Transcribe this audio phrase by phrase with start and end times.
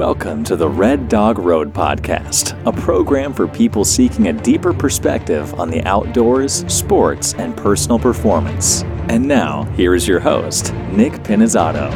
[0.00, 5.52] Welcome to the Red Dog Road Podcast, a program for people seeking a deeper perspective
[5.60, 8.82] on the outdoors, sports, and personal performance.
[9.10, 11.92] And now, here is your host, Nick Pinizzotto.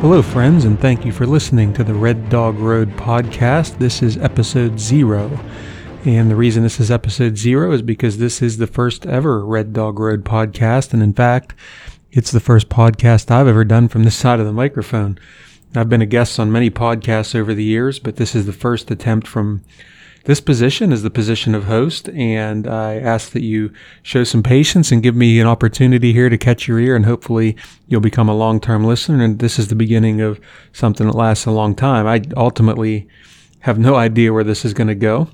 [0.00, 3.78] Hello, friends, and thank you for listening to the Red Dog Road Podcast.
[3.78, 5.38] This is episode zero.
[6.04, 9.72] And the reason this is episode zero is because this is the first ever Red
[9.72, 10.92] Dog Road podcast.
[10.92, 11.54] And in fact,
[12.10, 15.18] it's the first podcast I've ever done from this side of the microphone.
[15.74, 18.90] I've been a guest on many podcasts over the years, but this is the first
[18.90, 19.62] attempt from
[20.24, 22.08] this position as the position of host.
[22.08, 23.72] And I ask that you
[24.02, 27.56] show some patience and give me an opportunity here to catch your ear, and hopefully
[27.88, 29.22] you'll become a long term listener.
[29.22, 30.40] And this is the beginning of
[30.72, 32.06] something that lasts a long time.
[32.06, 33.06] I ultimately
[33.60, 35.28] have no idea where this is going to go.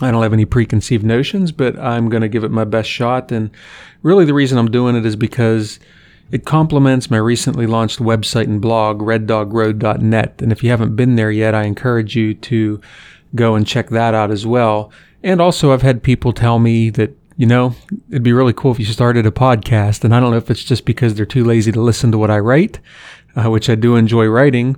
[0.00, 3.30] I don't have any preconceived notions, but I'm going to give it my best shot.
[3.30, 3.50] And
[4.02, 5.78] really, the reason I'm doing it is because
[6.30, 10.42] it complements my recently launched website and blog, reddogroad.net.
[10.42, 12.80] And if you haven't been there yet, I encourage you to
[13.34, 14.92] go and check that out as well.
[15.22, 17.74] And also, I've had people tell me that, you know,
[18.10, 20.04] it'd be really cool if you started a podcast.
[20.04, 22.30] And I don't know if it's just because they're too lazy to listen to what
[22.30, 22.78] I write,
[23.34, 24.76] uh, which I do enjoy writing,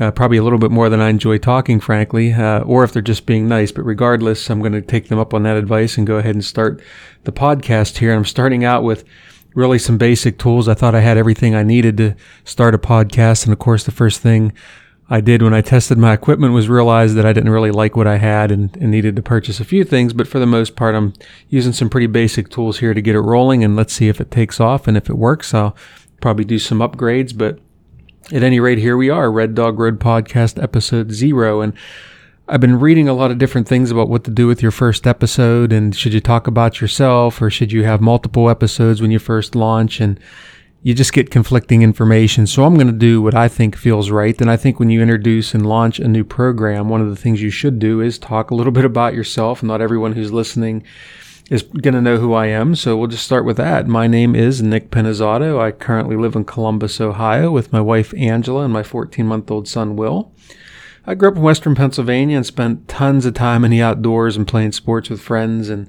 [0.00, 3.02] uh, probably a little bit more than I enjoy talking, frankly, uh, or if they're
[3.02, 3.70] just being nice.
[3.72, 6.44] But regardless, I'm going to take them up on that advice and go ahead and
[6.44, 6.82] start
[7.24, 8.10] the podcast here.
[8.10, 9.04] And I'm starting out with
[9.54, 10.68] really some basic tools.
[10.68, 13.44] I thought I had everything I needed to start a podcast.
[13.44, 14.52] And of course, the first thing
[15.10, 18.06] I did when I tested my equipment was realize that I didn't really like what
[18.06, 20.12] I had and, and, needed to purchase a few things.
[20.12, 21.14] But for the most part, I'm
[21.48, 23.64] using some pretty basic tools here to get it rolling.
[23.64, 24.86] And let's see if it takes off.
[24.86, 25.74] And if it works, I'll
[26.20, 27.36] probably do some upgrades.
[27.36, 27.58] But
[28.30, 31.62] at any rate, here we are, Red Dog Road Podcast, episode zero.
[31.62, 31.72] And
[32.50, 35.06] I've been reading a lot of different things about what to do with your first
[35.06, 39.18] episode and should you talk about yourself or should you have multiple episodes when you
[39.18, 40.18] first launch and
[40.82, 42.46] you just get conflicting information.
[42.46, 44.40] So I'm going to do what I think feels right.
[44.40, 47.42] And I think when you introduce and launch a new program, one of the things
[47.42, 49.62] you should do is talk a little bit about yourself.
[49.62, 50.84] Not everyone who's listening
[51.50, 52.74] is going to know who I am.
[52.74, 53.86] So we'll just start with that.
[53.86, 55.60] My name is Nick Pinizzotto.
[55.60, 59.68] I currently live in Columbus, Ohio with my wife Angela and my 14 month old
[59.68, 60.32] son Will.
[61.08, 64.46] I grew up in Western Pennsylvania and spent tons of time in the outdoors and
[64.46, 65.70] playing sports with friends.
[65.70, 65.88] And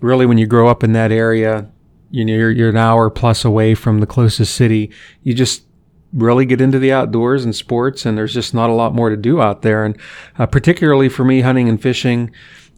[0.00, 1.68] really, when you grow up in that area,
[2.12, 4.92] you know, you're, you're an hour plus away from the closest city.
[5.24, 5.64] You just
[6.12, 9.16] really get into the outdoors and sports, and there's just not a lot more to
[9.16, 9.84] do out there.
[9.84, 9.98] And
[10.38, 12.30] uh, particularly for me, hunting and fishing,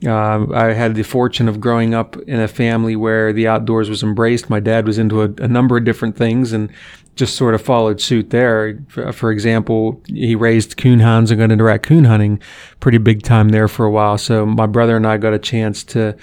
[0.06, 4.02] uh, I had the fortune of growing up in a family where the outdoors was
[4.02, 4.48] embraced.
[4.48, 6.72] My dad was into a, a number of different things and
[7.14, 8.78] just sort of followed suit there.
[8.88, 12.40] For, example, he raised coonhounds and got into raccoon hunting
[12.80, 14.18] pretty big time there for a while.
[14.18, 16.16] So my brother and I got a chance to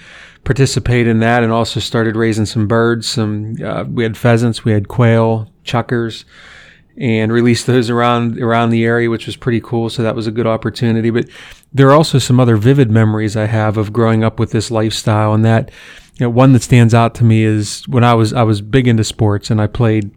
[0.44, 3.08] participate in that and also started raising some birds.
[3.08, 6.24] Some uh, we had pheasants, we had quail, chukars,
[6.96, 9.90] and released those around around the area, which was pretty cool.
[9.90, 11.10] So that was a good opportunity.
[11.10, 11.26] But
[11.72, 15.34] there are also some other vivid memories I have of growing up with this lifestyle,
[15.34, 15.70] and that
[16.14, 18.88] you know, one that stands out to me is when I was I was big
[18.88, 20.10] into sports and I played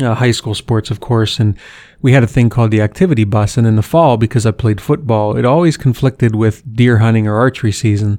[0.00, 1.56] uh, high school sports, of course, and
[2.02, 3.56] we had a thing called the activity bus.
[3.56, 7.36] And in the fall, because I played football, it always conflicted with deer hunting or
[7.36, 8.18] archery season.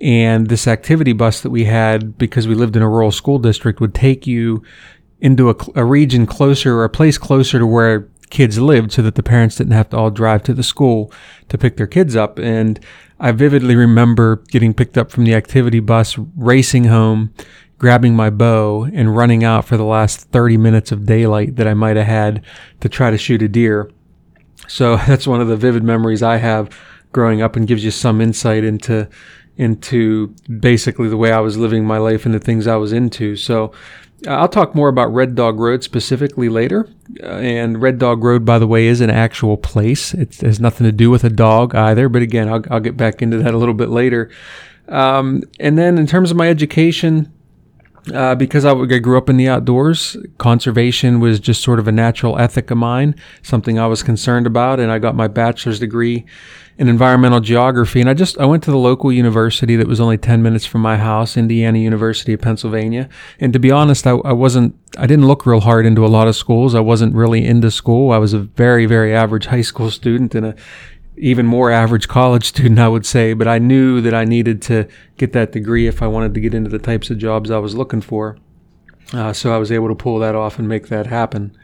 [0.00, 3.80] And this activity bus that we had, because we lived in a rural school district,
[3.80, 4.62] would take you
[5.20, 9.14] into a, a region closer or a place closer to where kids lived so that
[9.14, 11.12] the parents didn't have to all drive to the school
[11.48, 12.38] to pick their kids up.
[12.38, 12.78] And
[13.20, 17.34] I vividly remember getting picked up from the activity bus, racing home,
[17.78, 21.74] grabbing my bow, and running out for the last 30 minutes of daylight that I
[21.74, 22.44] might have had
[22.80, 23.90] to try to shoot a deer.
[24.66, 26.76] So that's one of the vivid memories I have
[27.12, 29.08] growing up and gives you some insight into
[29.56, 33.34] into basically the way I was living my life and the things I was into.
[33.34, 33.72] So
[34.26, 36.88] I'll talk more about Red Dog Road specifically later.
[37.20, 40.14] Uh, and Red Dog Road, by the way, is an actual place.
[40.14, 42.08] It has nothing to do with a dog either.
[42.08, 44.30] But again, I'll, I'll get back into that a little bit later.
[44.88, 47.32] Um, and then in terms of my education,
[48.12, 51.92] uh, because I, I, grew up in the outdoors, conservation was just sort of a
[51.92, 54.80] natural ethic of mine, something I was concerned about.
[54.80, 56.24] And I got my bachelor's degree
[56.78, 58.00] in environmental geography.
[58.00, 60.80] And I just, I went to the local university that was only 10 minutes from
[60.80, 63.08] my house, Indiana University of Pennsylvania.
[63.40, 66.28] And to be honest, I, I wasn't, I didn't look real hard into a lot
[66.28, 66.76] of schools.
[66.76, 68.12] I wasn't really into school.
[68.12, 70.56] I was a very, very average high school student and a,
[71.18, 74.88] even more average college student, I would say, but I knew that I needed to
[75.16, 77.74] get that degree if I wanted to get into the types of jobs I was
[77.74, 78.38] looking for.
[79.12, 81.56] Uh, so I was able to pull that off and make that happen.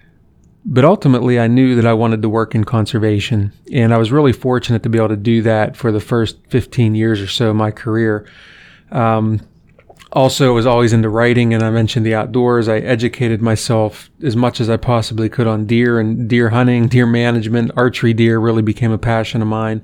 [0.66, 3.52] But ultimately, I knew that I wanted to work in conservation.
[3.72, 6.94] And I was really fortunate to be able to do that for the first 15
[6.94, 8.26] years or so of my career.
[8.90, 9.40] Um,
[10.14, 12.68] also was always into writing and I mentioned the outdoors.
[12.68, 17.06] I educated myself as much as I possibly could on deer and deer hunting, deer
[17.06, 19.82] management, archery deer really became a passion of mine.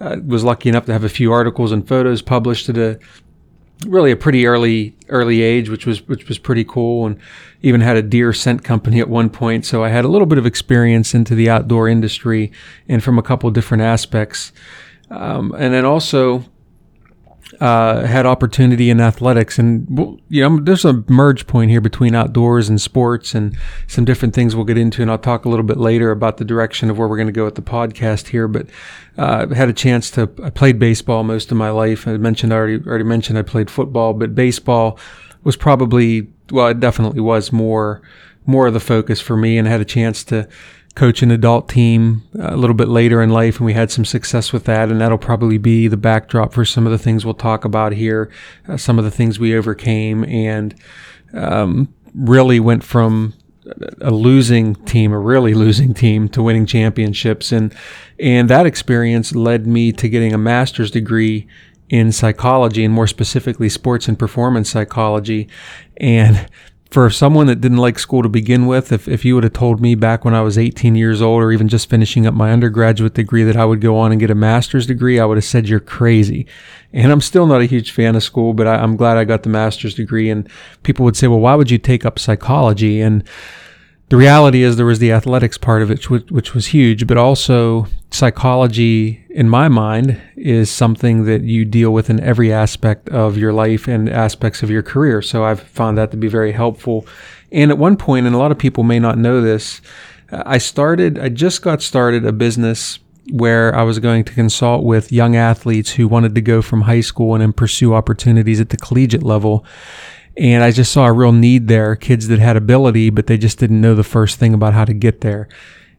[0.00, 2.98] I was lucky enough to have a few articles and photos published at a
[3.86, 7.18] really a pretty early early age, which was which was pretty cool, and
[7.62, 9.66] even had a deer scent company at one point.
[9.66, 12.52] So I had a little bit of experience into the outdoor industry
[12.88, 14.52] and from a couple different aspects,
[15.10, 16.44] um, and then also
[17.60, 22.14] uh, had opportunity in athletics, and well, you know, there's a merge point here between
[22.14, 23.56] outdoors and sports, and
[23.86, 26.44] some different things we'll get into, and I'll talk a little bit later about the
[26.44, 28.48] direction of where we're going to go with the podcast here.
[28.48, 28.66] But
[29.18, 32.06] uh, had a chance to I played baseball most of my life.
[32.06, 34.98] I mentioned I already already mentioned I played football, but baseball
[35.44, 38.02] was probably well, it definitely was more
[38.46, 40.48] more of the focus for me, and I had a chance to
[40.96, 44.52] coach an adult team a little bit later in life, and we had some success
[44.52, 44.88] with that.
[44.90, 48.30] And that'll probably be the backdrop for some of the things we'll talk about here,
[48.66, 50.74] uh, some of the things we overcame, and
[51.34, 53.34] um, really went from
[54.00, 57.52] a losing team, a really losing team, to winning championships.
[57.52, 57.74] And
[58.18, 61.46] and that experience led me to getting a master's degree
[61.88, 65.48] in psychology, and more specifically, sports and performance psychology.
[65.98, 66.48] And
[66.90, 69.80] for someone that didn't like school to begin with, if, if you would have told
[69.80, 73.14] me back when I was 18 years old or even just finishing up my undergraduate
[73.14, 75.68] degree that I would go on and get a master's degree, I would have said
[75.68, 76.46] you're crazy.
[76.92, 79.42] And I'm still not a huge fan of school, but I, I'm glad I got
[79.42, 80.30] the master's degree.
[80.30, 80.48] And
[80.84, 83.00] people would say, well, why would you take up psychology?
[83.00, 83.24] And
[84.08, 87.16] the reality is there was the athletics part of it, which, which, was huge, but
[87.16, 93.36] also psychology, in my mind, is something that you deal with in every aspect of
[93.36, 95.22] your life and aspects of your career.
[95.22, 97.06] So I've found that to be very helpful.
[97.52, 99.80] And at one point, and a lot of people may not know this,
[100.32, 102.98] uh, I started, I just got started a business
[103.30, 107.00] where I was going to consult with young athletes who wanted to go from high
[107.00, 109.64] school and then pursue opportunities at the collegiate level.
[110.36, 113.58] And I just saw a real need there, kids that had ability, but they just
[113.58, 115.48] didn't know the first thing about how to get there.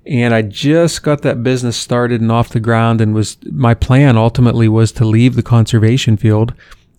[0.10, 4.16] And I just got that business started and off the ground and was my plan
[4.18, 6.54] ultimately was to leave the conservation field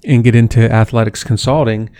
[0.05, 1.91] and get into athletics consulting.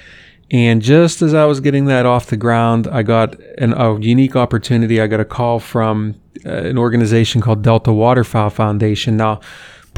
[0.51, 4.37] And just as I was getting that off the ground, I got an, a unique
[4.37, 5.01] opportunity.
[5.01, 9.17] I got a call from uh, an organization called Delta Waterfowl Foundation.
[9.17, 9.41] Now,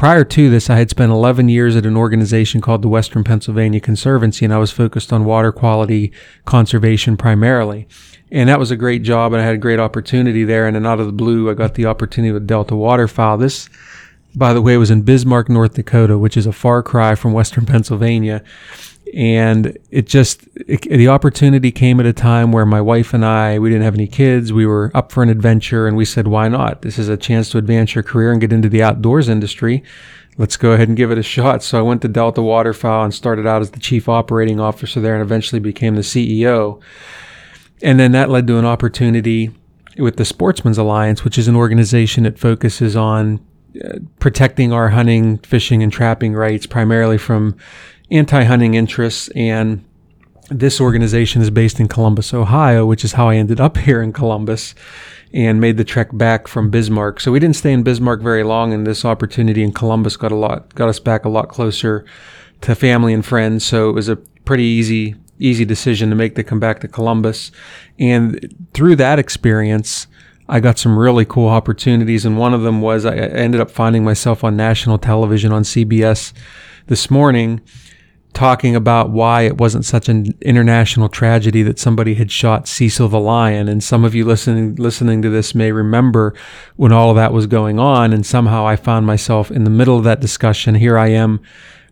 [0.00, 3.81] Prior to this, I had spent 11 years at an organization called the Western Pennsylvania
[3.81, 6.11] Conservancy, and I was focused on water quality
[6.47, 7.87] conservation primarily.
[8.31, 10.67] And that was a great job, and I had a great opportunity there.
[10.67, 13.37] And then out of the blue, I got the opportunity with Delta Waterfowl.
[13.37, 13.69] This,
[14.35, 17.67] by the way, was in Bismarck, North Dakota, which is a far cry from Western
[17.67, 18.43] Pennsylvania
[19.15, 23.59] and it just it, the opportunity came at a time where my wife and I
[23.59, 24.53] we didn't have any kids.
[24.53, 26.83] We were up for an adventure and we said why not?
[26.83, 29.83] This is a chance to advance your career and get into the outdoors industry.
[30.39, 31.62] Let's go ahead and give it a shot.
[31.62, 35.15] So I went to Delta Waterfowl and started out as the chief operating officer there
[35.15, 36.81] and eventually became the CEO
[37.83, 39.51] and then that led to an opportunity
[39.99, 43.41] with the Sportsmen's Alliance which is an organization that focuses on
[43.85, 47.57] uh, protecting our hunting, fishing, and trapping rights primarily from
[48.11, 49.29] anti hunting interests.
[49.35, 49.85] And
[50.51, 54.12] this organization is based in Columbus, Ohio, which is how I ended up here in
[54.12, 54.75] Columbus
[55.33, 57.21] and made the trek back from Bismarck.
[57.21, 60.37] So we didn't stay in Bismarck very long, and this opportunity in Columbus got a
[60.37, 62.05] lot got us back a lot closer
[62.62, 63.65] to family and friends.
[63.65, 67.50] So it was a pretty easy easy decision to make to come back to Columbus.
[67.99, 70.07] And through that experience,
[70.49, 74.02] I got some really cool opportunities, and one of them was I ended up finding
[74.05, 76.33] myself on national television on CBS
[76.88, 77.61] this morning
[78.32, 83.20] talking about why it wasn't such an international tragedy that somebody had shot Cecil the
[83.20, 83.68] lion.
[83.68, 86.34] And some of you listening listening to this may remember
[86.76, 88.12] when all of that was going on.
[88.12, 90.75] And somehow I found myself in the middle of that discussion.
[90.75, 91.40] Here I am,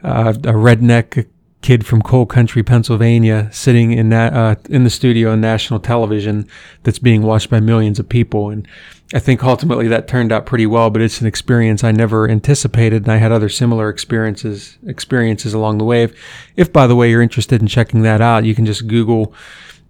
[0.03, 1.27] uh, a redneck
[1.61, 6.47] kid from coal country Pennsylvania sitting in that uh, in the studio on national television
[6.85, 8.51] that's being watched by millions of people.
[8.51, 8.67] And
[9.13, 13.03] I think ultimately that turned out pretty well but it's an experience I never anticipated
[13.03, 16.05] and I had other similar experiences experiences along the way.
[16.05, 16.15] If,
[16.57, 19.35] if by the way you're interested in checking that out you can just google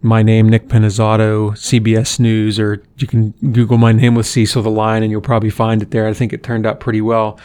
[0.00, 4.70] my name Nick Pinizzotto CBS News or you can google my name with Cecil the
[4.70, 6.06] Lion and you'll probably find it there.
[6.06, 7.38] I think it turned out pretty well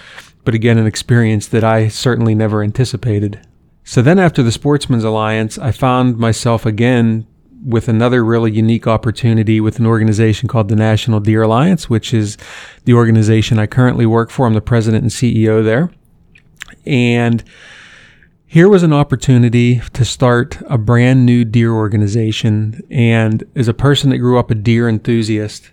[0.46, 3.46] but again an experience that I certainly never anticipated
[3.84, 7.28] so then after the Sportsmen's Alliance, I found myself again
[7.66, 12.38] with another really unique opportunity with an organization called the National Deer Alliance, which is
[12.86, 14.46] the organization I currently work for.
[14.46, 15.92] I'm the president and CEO there.
[16.86, 17.44] And
[18.46, 22.82] here was an opportunity to start a brand new deer organization.
[22.92, 25.72] And as a person that grew up a deer enthusiast,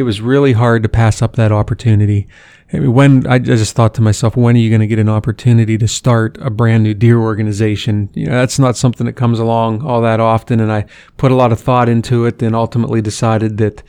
[0.00, 2.26] it was really hard to pass up that opportunity.
[2.72, 5.86] When I just thought to myself, when are you going to get an opportunity to
[5.86, 8.10] start a brand new deer organization?
[8.14, 10.58] You know, that's not something that comes along all that often.
[10.60, 13.82] And I put a lot of thought into it and ultimately decided that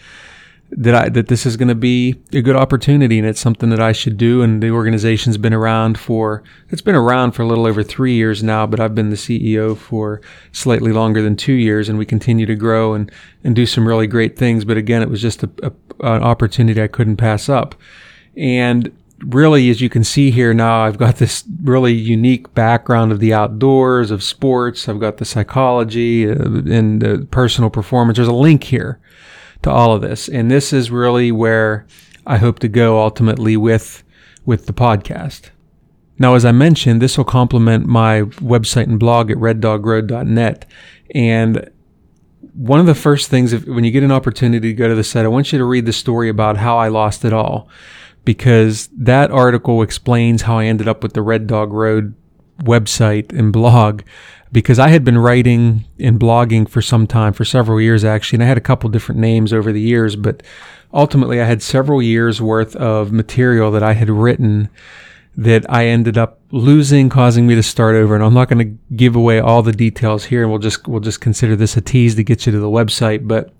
[0.71, 3.81] that I that this is going to be a good opportunity and it's something that
[3.81, 4.41] I should do.
[4.41, 8.41] And the organization's been around for it's been around for a little over three years
[8.41, 12.45] now, but I've been the CEO for slightly longer than two years, and we continue
[12.45, 13.11] to grow and
[13.43, 14.63] and do some really great things.
[14.63, 15.71] But again, it was just a, a,
[16.05, 17.75] an opportunity I couldn't pass up,
[18.35, 18.95] and.
[19.23, 23.35] Really, as you can see here now, I've got this really unique background of the
[23.35, 24.89] outdoors, of sports.
[24.89, 28.15] I've got the psychology uh, and the personal performance.
[28.15, 28.99] There's a link here
[29.63, 30.27] to all of this.
[30.27, 31.85] And this is really where
[32.25, 34.03] I hope to go ultimately with
[34.45, 35.51] with the podcast.
[36.17, 40.65] Now, as I mentioned, this will complement my website and blog at reddogroad.net.
[41.15, 41.69] And
[42.53, 45.03] one of the first things, if, when you get an opportunity to go to the
[45.03, 47.67] site, I want you to read the story about how I lost it all,
[48.25, 52.13] because that article explains how I ended up with the Red Dog Road
[52.59, 54.01] website and blog
[54.51, 58.43] because I had been writing and blogging for some time, for several years actually, and
[58.43, 60.43] I had a couple different names over the years, but
[60.93, 64.69] ultimately I had several years worth of material that I had written
[65.37, 68.15] that I ended up losing, causing me to start over.
[68.15, 70.99] And I'm not going to give away all the details here, and we'll just we'll
[70.99, 73.27] just consider this a tease to get you to the website.
[73.27, 73.53] But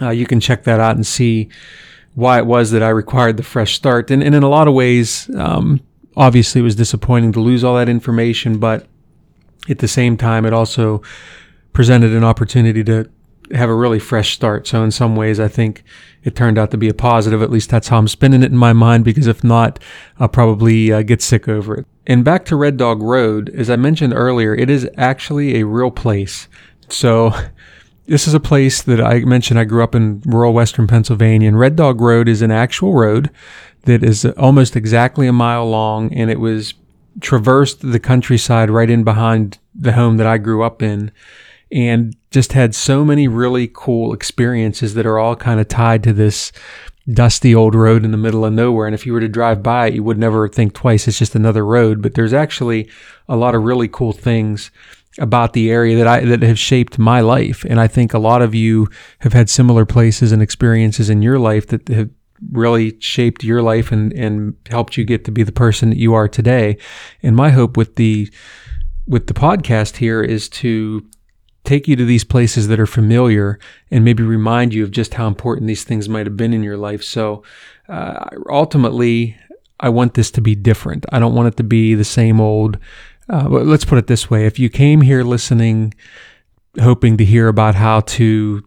[0.00, 1.48] uh, you can check that out and see
[2.14, 4.10] why it was that I required the fresh start.
[4.10, 5.80] And, and in a lot of ways, um,
[6.16, 8.86] obviously, it was disappointing to lose all that information, but
[9.68, 11.02] at the same time, it also
[11.72, 13.08] presented an opportunity to
[13.52, 14.66] have a really fresh start.
[14.66, 15.82] So in some ways, I think
[16.22, 17.42] it turned out to be a positive.
[17.42, 19.04] At least that's how I'm spinning it in my mind.
[19.04, 19.78] Because if not,
[20.18, 21.86] I'll probably uh, get sick over it.
[22.06, 25.90] And back to Red Dog Road, as I mentioned earlier, it is actually a real
[25.90, 26.48] place.
[26.88, 27.32] So
[28.06, 29.60] this is a place that I mentioned.
[29.60, 33.30] I grew up in rural Western Pennsylvania, and Red Dog Road is an actual road
[33.84, 36.74] that is almost exactly a mile long, and it was
[37.20, 41.10] traversed the countryside right in behind the home that I grew up in
[41.72, 46.12] and just had so many really cool experiences that are all kind of tied to
[46.12, 46.52] this
[47.12, 48.86] dusty old road in the middle of nowhere.
[48.86, 51.08] And if you were to drive by it, you would never think twice.
[51.08, 52.02] It's just another road.
[52.02, 52.88] But there's actually
[53.28, 54.70] a lot of really cool things
[55.18, 57.64] about the area that I that have shaped my life.
[57.64, 58.88] And I think a lot of you
[59.20, 62.10] have had similar places and experiences in your life that have
[62.50, 66.14] really shaped your life and, and helped you get to be the person that you
[66.14, 66.78] are today.
[67.22, 68.32] And my hope with the
[69.06, 71.04] with the podcast here is to
[71.64, 73.58] take you to these places that are familiar
[73.90, 76.76] and maybe remind you of just how important these things might have been in your
[76.76, 77.02] life.
[77.02, 77.42] So
[77.88, 79.36] uh, ultimately,
[79.80, 81.04] I want this to be different.
[81.10, 82.78] I don't want it to be the same old.
[83.28, 85.94] Uh, let's put it this way: if you came here listening,
[86.80, 88.64] hoping to hear about how to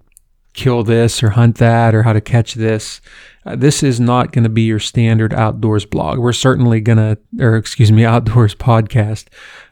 [0.54, 3.02] kill this or hunt that or how to catch this,
[3.46, 6.20] uh, this is not going to be your standard outdoors blog.
[6.20, 9.28] We're certainly going to, or excuse me, outdoors podcast.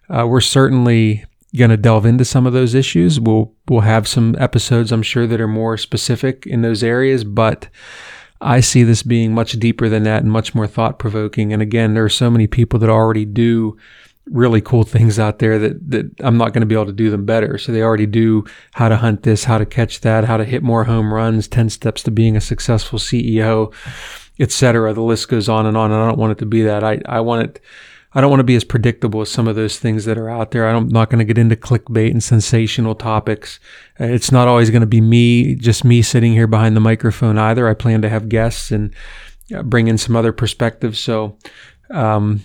[0.09, 3.19] Uh, we're certainly going to delve into some of those issues.
[3.19, 7.69] We'll we'll have some episodes, I'm sure, that are more specific in those areas, but
[8.41, 11.53] I see this being much deeper than that and much more thought provoking.
[11.53, 13.77] And again, there are so many people that already do
[14.31, 17.09] really cool things out there that, that I'm not going to be able to do
[17.09, 17.57] them better.
[17.57, 20.63] So they already do how to hunt this, how to catch that, how to hit
[20.63, 23.73] more home runs, 10 steps to being a successful CEO,
[24.39, 24.93] etc.
[24.93, 25.91] The list goes on and on.
[25.91, 26.83] And I don't want it to be that.
[26.83, 27.61] I, I want it,
[28.13, 30.51] I don't want to be as predictable as some of those things that are out
[30.51, 30.67] there.
[30.67, 33.59] I'm not going to get into clickbait and sensational topics.
[33.99, 37.67] It's not always going to be me, just me sitting here behind the microphone either.
[37.67, 38.93] I plan to have guests and
[39.53, 40.99] uh, bring in some other perspectives.
[40.99, 41.37] So,
[41.89, 42.41] um,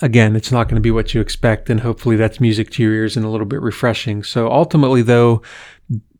[0.00, 2.92] again, it's not going to be what you expect, and hopefully that's music to your
[2.92, 4.22] ears and a little bit refreshing.
[4.22, 5.42] So ultimately, though,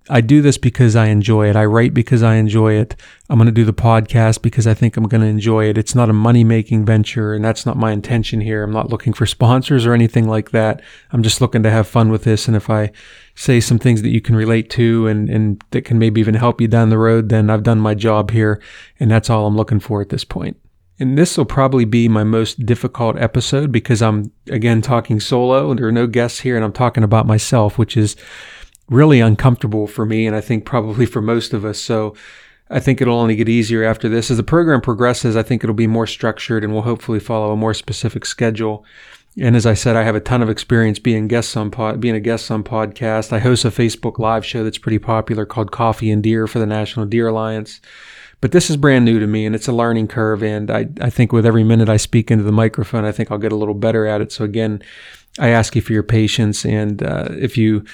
[0.08, 1.56] I do this because I enjoy it.
[1.56, 2.96] I write because I enjoy it.
[3.28, 5.78] I'm going to do the podcast because I think I'm going to enjoy it.
[5.78, 8.64] It's not a money making venture, and that's not my intention here.
[8.64, 10.82] I'm not looking for sponsors or anything like that.
[11.12, 12.49] I'm just looking to have fun with this.
[12.49, 12.90] And if I
[13.37, 16.60] say some things that you can relate to and, and that can maybe even help
[16.60, 18.60] you down the road, then I've done my job here.
[18.99, 20.56] And that's all I'm looking for at this point.
[21.00, 25.78] And this will probably be my most difficult episode because I'm, again, talking solo and
[25.78, 28.16] there are no guests here and I'm talking about myself, which is
[28.90, 31.78] really uncomfortable for me and I think probably for most of us.
[31.80, 32.14] So
[32.69, 34.30] I think it'll only get easier after this.
[34.30, 37.57] As the program progresses, I think it'll be more structured and we'll hopefully follow a
[37.57, 38.85] more specific schedule.
[39.40, 42.14] And as I said, I have a ton of experience being guests on pod, being
[42.14, 43.33] a guest on podcast.
[43.33, 46.66] I host a Facebook live show that's pretty popular called Coffee and Deer for the
[46.66, 47.80] National Deer Alliance.
[48.40, 50.42] But this is brand new to me and it's a learning curve.
[50.42, 53.38] And I, I think with every minute I speak into the microphone, I think I'll
[53.38, 54.32] get a little better at it.
[54.32, 54.82] So again,
[55.38, 56.64] I ask you for your patience.
[56.64, 57.85] And uh, if you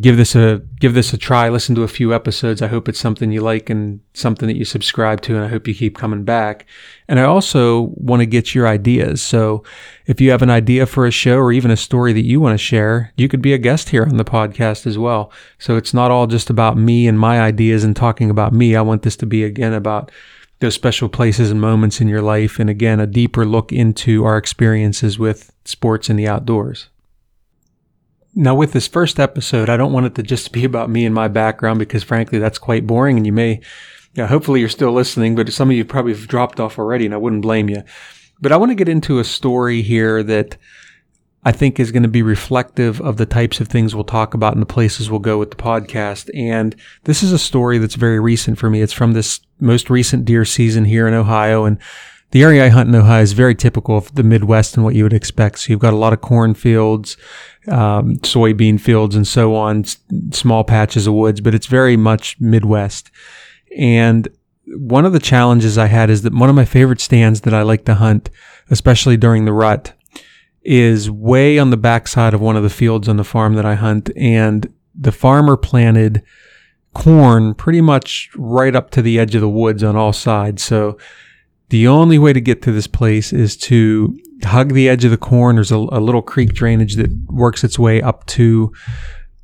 [0.00, 1.48] give this a give this a try.
[1.48, 2.60] Listen to a few episodes.
[2.60, 5.66] I hope it's something you like and something that you subscribe to, and I hope
[5.66, 6.66] you keep coming back.
[7.08, 9.22] And I also want to get your ideas.
[9.22, 9.62] So
[10.06, 12.54] if you have an idea for a show or even a story that you want
[12.54, 15.32] to share, you could be a guest here on the podcast as well.
[15.58, 18.76] So it's not all just about me and my ideas and talking about me.
[18.76, 20.10] I want this to be again about
[20.58, 24.38] those special places and moments in your life, and again a deeper look into our
[24.38, 26.88] experiences with sports and the outdoors.
[28.38, 31.14] Now, with this first episode, I don't want it to just be about me and
[31.14, 33.16] my background because, frankly, that's quite boring.
[33.16, 33.62] And you may,
[34.14, 37.14] yeah, hopefully you're still listening, but some of you probably have dropped off already, and
[37.14, 37.82] I wouldn't blame you.
[38.38, 40.58] But I want to get into a story here that
[41.46, 44.52] I think is going to be reflective of the types of things we'll talk about
[44.52, 46.28] and the places we'll go with the podcast.
[46.36, 48.82] And this is a story that's very recent for me.
[48.82, 51.64] It's from this most recent deer season here in Ohio.
[51.64, 51.78] And
[52.32, 55.04] the area I hunt in Ohio is very typical of the Midwest and what you
[55.04, 55.60] would expect.
[55.60, 57.16] So you've got a lot of cornfields,
[57.68, 59.98] um, soybean fields, and so on, s-
[60.32, 63.10] small patches of woods, but it's very much Midwest.
[63.76, 64.28] And
[64.66, 67.62] one of the challenges I had is that one of my favorite stands that I
[67.62, 68.30] like to hunt,
[68.70, 69.92] especially during the rut,
[70.62, 73.74] is way on the backside of one of the fields on the farm that I
[73.74, 74.10] hunt.
[74.16, 76.22] And the farmer planted
[76.92, 80.64] corn pretty much right up to the edge of the woods on all sides.
[80.64, 80.98] So
[81.68, 85.16] the only way to get to this place is to hug the edge of the
[85.16, 85.56] corn.
[85.56, 88.72] There's a, a little creek drainage that works its way up to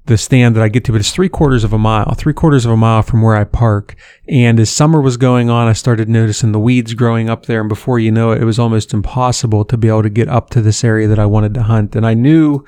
[0.07, 2.65] the stand that I get to, but it's three quarters of a mile, three quarters
[2.67, 3.95] of a mile from where I park.
[4.29, 7.61] And as summer was going on, I started noticing the weeds growing up there.
[7.61, 10.51] And before you know it, it was almost impossible to be able to get up
[10.51, 11.95] to this area that I wanted to hunt.
[11.95, 12.65] And I knew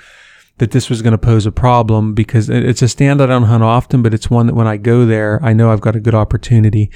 [0.58, 3.64] that this was going to pose a problem because it's a stand I don't hunt
[3.64, 6.14] often, but it's one that when I go there, I know I've got a good
[6.14, 6.92] opportunity.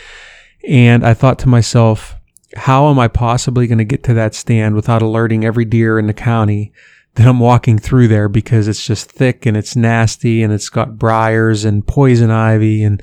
[0.68, 2.17] And I thought to myself,
[2.56, 6.06] how am I possibly going to get to that stand without alerting every deer in
[6.06, 6.72] the county
[7.14, 10.98] that I'm walking through there because it's just thick and it's nasty and it's got
[10.98, 13.02] briars and poison ivy and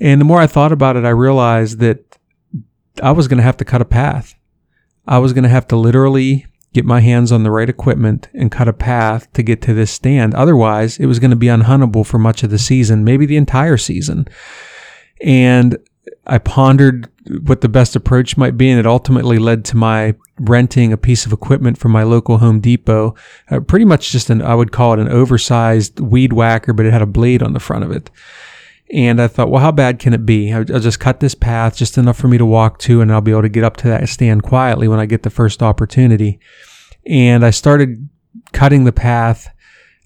[0.00, 2.18] and the more I thought about it, I realized that
[3.02, 4.34] I was going to have to cut a path.
[5.06, 8.50] I was going to have to literally get my hands on the right equipment and
[8.50, 10.34] cut a path to get to this stand.
[10.34, 13.76] Otherwise, it was going to be unhuntable for much of the season, maybe the entire
[13.76, 14.26] season.
[15.20, 15.78] And
[16.26, 17.08] I pondered
[17.42, 21.24] what the best approach might be, and it ultimately led to my renting a piece
[21.24, 23.14] of equipment from my local Home Depot.
[23.50, 26.92] Uh, pretty much just an, I would call it an oversized weed whacker, but it
[26.92, 28.10] had a blade on the front of it.
[28.92, 30.52] And I thought, well, how bad can it be?
[30.52, 33.30] I'll just cut this path just enough for me to walk to, and I'll be
[33.30, 36.38] able to get up to that stand quietly when I get the first opportunity.
[37.06, 38.08] And I started
[38.52, 39.48] cutting the path.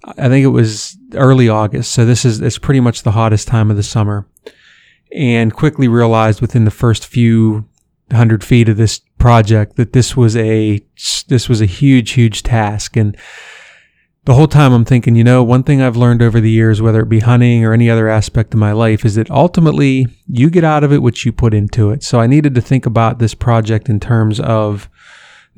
[0.05, 1.91] I think it was early August.
[1.93, 4.27] So this is, it's pretty much the hottest time of the summer
[5.12, 7.66] and quickly realized within the first few
[8.11, 10.81] hundred feet of this project that this was a
[11.29, 13.16] this was a huge huge task and
[14.29, 17.01] the whole time I'm thinking, you know, one thing I've learned over the years, whether
[17.01, 20.64] it be hunting or any other aspect of my life, is that ultimately you get
[20.64, 22.03] out of it what you put into it.
[22.03, 24.90] So I needed to think about this project in terms of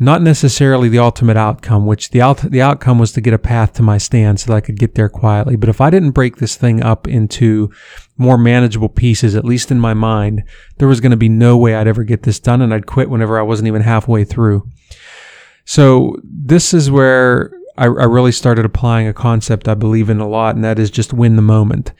[0.02, 3.74] not necessarily the ultimate outcome, which the out- the outcome was to get a path
[3.74, 5.56] to my stand so that I could get there quietly.
[5.56, 7.70] But if I didn't break this thing up into
[8.16, 10.42] more manageable pieces, at least in my mind,
[10.78, 13.10] there was going to be no way I'd ever get this done, and I'd quit
[13.10, 14.66] whenever I wasn't even halfway through.
[15.66, 20.28] So this is where I, I really started applying a concept I believe in a
[20.28, 21.92] lot, and that is just win the moment.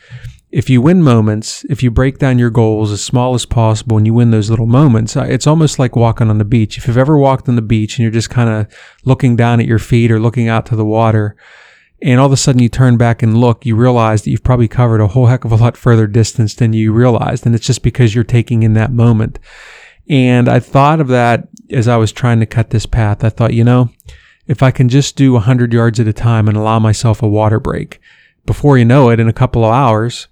[0.52, 4.04] If you win moments, if you break down your goals as small as possible and
[4.04, 6.76] you win those little moments, it's almost like walking on the beach.
[6.76, 8.66] If you've ever walked on the beach and you're just kind of
[9.04, 11.36] looking down at your feet or looking out to the water,
[12.02, 14.66] and all of a sudden you turn back and look, you realize that you've probably
[14.66, 17.46] covered a whole heck of a lot further distance than you realized.
[17.46, 19.38] And it's just because you're taking in that moment.
[20.08, 23.22] And I thought of that as I was trying to cut this path.
[23.22, 23.90] I thought, you know,
[24.48, 27.60] if I can just do 100 yards at a time and allow myself a water
[27.60, 28.00] break,
[28.46, 30.26] before you know it, in a couple of hours,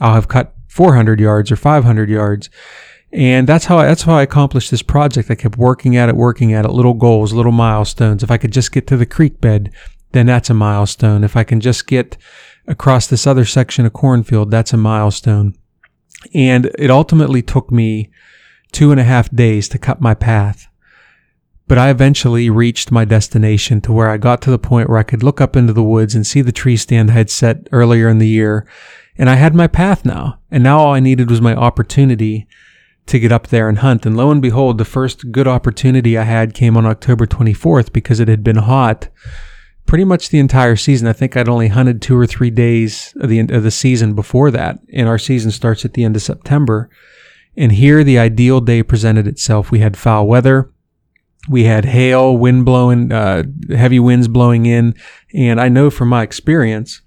[0.00, 2.50] I'll have cut 400 yards or 500 yards.
[3.12, 5.30] And that's how I, that's how I accomplished this project.
[5.30, 8.24] I kept working at it, working at it, little goals, little milestones.
[8.24, 9.72] If I could just get to the creek bed,
[10.10, 11.22] then that's a milestone.
[11.22, 12.16] If I can just get
[12.66, 15.54] across this other section of cornfield, that's a milestone.
[16.34, 18.10] And it ultimately took me
[18.72, 20.66] two and a half days to cut my path.
[21.66, 25.02] But I eventually reached my destination to where I got to the point where I
[25.02, 28.08] could look up into the woods and see the tree stand I had set earlier
[28.08, 28.66] in the year.
[29.16, 30.40] And I had my path now.
[30.50, 32.46] And now all I needed was my opportunity
[33.06, 34.04] to get up there and hunt.
[34.04, 38.20] And lo and behold, the first good opportunity I had came on October 24th because
[38.20, 39.08] it had been hot
[39.86, 41.06] pretty much the entire season.
[41.06, 44.50] I think I'd only hunted two or three days of the of the season before
[44.50, 46.88] that, and our season starts at the end of September.
[47.56, 49.70] And here, the ideal day presented itself.
[49.70, 50.72] We had foul weather,
[51.48, 54.94] we had hail, wind blowing, uh, heavy winds blowing in,
[55.34, 57.00] and I know from my experience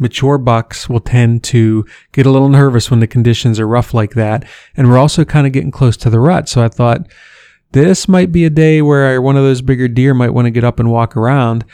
[0.00, 4.12] mature bucks will tend to get a little nervous when the conditions are rough like
[4.12, 4.44] that.
[4.76, 6.48] And we're also kind of getting close to the rut.
[6.48, 7.08] So I thought
[7.72, 10.64] this might be a day where one of those bigger deer might want to get
[10.64, 11.64] up and walk around.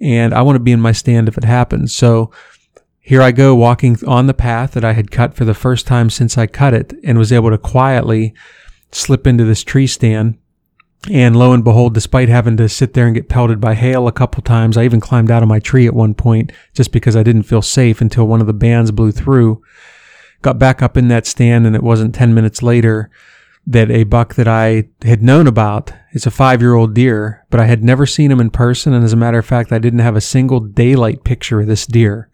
[0.00, 1.94] And I want to be in my stand if it happens.
[1.94, 2.30] So
[2.98, 6.10] here I go walking on the path that I had cut for the first time
[6.10, 8.34] since I cut it and was able to quietly
[8.92, 10.38] slip into this tree stand
[11.10, 14.12] and lo and behold, despite having to sit there and get pelted by hail a
[14.12, 17.22] couple times, I even climbed out of my tree at one point just because I
[17.22, 19.62] didn't feel safe until one of the bands blew through.
[20.40, 23.10] Got back up in that stand, and it wasn't 10 minutes later
[23.66, 27.60] that a buck that I had known about, it's a five year old deer, but
[27.60, 28.92] I had never seen him in person.
[28.92, 31.86] And as a matter of fact, I didn't have a single daylight picture of this
[31.86, 32.28] deer.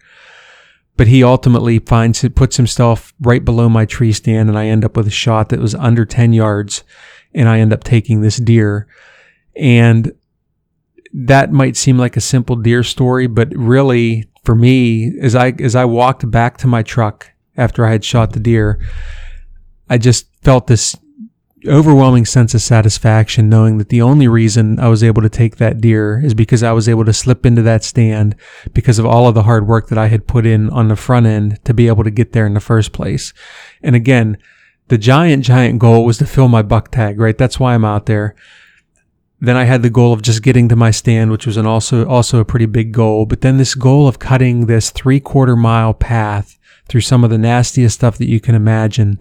[0.96, 4.85] But he ultimately finds it, puts himself right below my tree stand, and I end
[4.85, 6.85] up with a shot that was under 10 yards
[7.35, 8.87] and I end up taking this deer.
[9.57, 10.12] And
[11.12, 15.75] that might seem like a simple deer story, but really for me, as I as
[15.75, 18.81] I walked back to my truck after I had shot the deer,
[19.88, 20.97] I just felt this
[21.66, 25.81] overwhelming sense of satisfaction knowing that the only reason I was able to take that
[25.81, 28.35] deer is because I was able to slip into that stand
[28.73, 31.27] because of all of the hard work that I had put in on the front
[31.27, 33.35] end to be able to get there in the first place.
[33.83, 34.38] And again,
[34.90, 37.38] the giant, giant goal was to fill my buck tag, right?
[37.38, 38.35] That's why I'm out there.
[39.40, 42.07] Then I had the goal of just getting to my stand, which was an also,
[42.07, 43.24] also a pretty big goal.
[43.24, 47.38] But then this goal of cutting this three quarter mile path through some of the
[47.38, 49.20] nastiest stuff that you can imagine.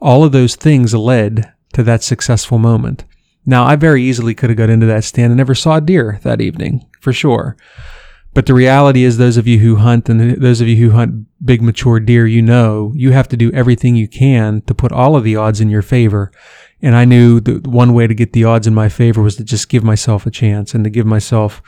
[0.00, 3.04] All of those things led to that successful moment.
[3.46, 6.18] Now, I very easily could have got into that stand and never saw a deer
[6.24, 7.56] that evening, for sure.
[8.34, 11.26] But the reality is, those of you who hunt and those of you who hunt
[11.44, 15.14] big mature deer, you know, you have to do everything you can to put all
[15.14, 16.32] of the odds in your favor.
[16.82, 19.44] And I knew that one way to get the odds in my favor was to
[19.44, 21.62] just give myself a chance and to give myself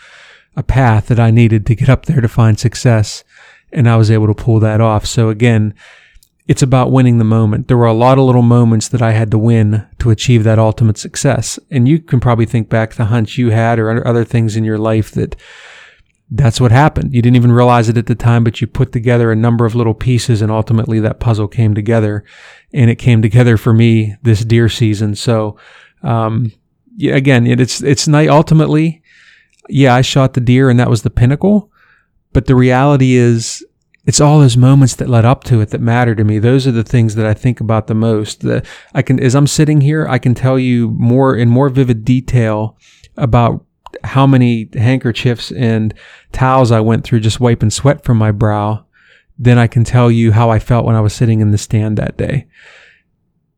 [0.57, 3.23] a path that I needed to get up there to find success.
[3.73, 5.07] And I was able to pull that off.
[5.07, 5.73] So again,
[6.49, 7.69] it's about winning the moment.
[7.69, 10.59] There were a lot of little moments that I had to win to achieve that
[10.59, 11.59] ultimate success.
[11.71, 14.79] And you can probably think back to hunts you had or other things in your
[14.79, 15.37] life that
[16.31, 17.15] that's what happened.
[17.15, 19.75] You didn't even realize it at the time, but you put together a number of
[19.75, 22.25] little pieces and ultimately that puzzle came together
[22.73, 25.15] and it came together for me this deer season.
[25.15, 25.57] So,
[26.03, 26.53] um,
[26.97, 29.03] yeah, again, it, it's, it's night ultimately.
[29.69, 31.71] Yeah, I shot the deer and that was the pinnacle,
[32.33, 33.65] but the reality is
[34.05, 36.39] it's all those moments that led up to it that matter to me.
[36.39, 38.41] Those are the things that I think about the most.
[38.41, 42.05] The, I can, as I'm sitting here, I can tell you more in more vivid
[42.05, 42.79] detail
[43.17, 43.65] about
[44.05, 45.95] how many handkerchiefs and
[46.33, 48.85] towels I went through just wiping sweat from my brow,
[49.39, 51.99] then I can tell you how I felt when I was sitting in the stand
[51.99, 52.47] that day.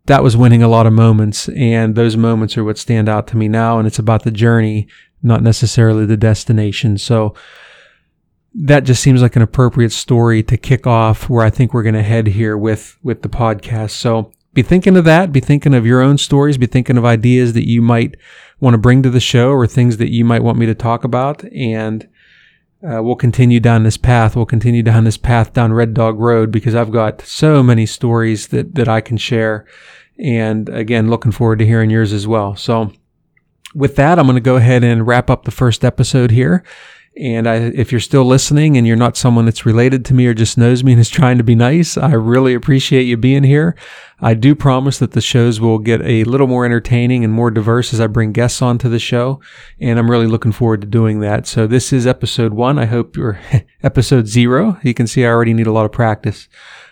[0.06, 3.36] That was winning a lot of moments, and those moments are what stand out to
[3.36, 4.88] me now, and it's about the journey,
[5.22, 6.96] not necessarily the destination.
[6.96, 7.34] So
[8.54, 11.94] that just seems like an appropriate story to kick off where I think we're going
[11.94, 13.90] to head here with with the podcast.
[13.90, 17.52] So be thinking of that, be thinking of your own stories, be thinking of ideas
[17.52, 18.16] that you might
[18.58, 21.04] want to bring to the show or things that you might want me to talk
[21.04, 21.44] about.
[21.52, 22.08] And
[22.82, 24.34] uh, we'll continue down this path.
[24.34, 28.48] We'll continue down this path down Red Dog Road because I've got so many stories
[28.48, 29.64] that, that I can share.
[30.18, 32.56] And again, looking forward to hearing yours as well.
[32.56, 32.90] So
[33.76, 36.64] with that, I'm going to go ahead and wrap up the first episode here.
[37.18, 40.34] And I, if you're still listening and you're not someone that's related to me or
[40.34, 43.74] just knows me and is trying to be nice, I really appreciate you being here.
[44.20, 47.92] I do promise that the shows will get a little more entertaining and more diverse
[47.92, 49.40] as I bring guests onto the show.
[49.80, 51.48] And I'm really looking forward to doing that.
[51.48, 52.78] So this is episode one.
[52.78, 53.40] I hope you're
[53.82, 54.78] episode zero.
[54.84, 56.48] You can see I already need a lot of practice.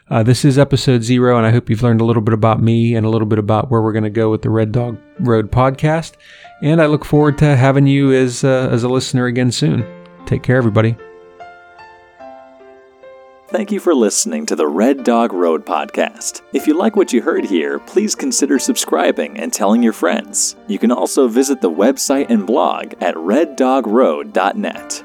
[0.08, 2.94] Uh, this is episode zero, and I hope you've learned a little bit about me
[2.94, 5.50] and a little bit about where we're going to go with the Red Dog Road
[5.50, 6.14] podcast.
[6.62, 9.95] And I look forward to having you as uh, as a listener again soon.
[10.26, 10.96] Take care, everybody.
[13.48, 16.42] Thank you for listening to the Red Dog Road podcast.
[16.52, 20.56] If you like what you heard here, please consider subscribing and telling your friends.
[20.66, 25.04] You can also visit the website and blog at reddogroad.net.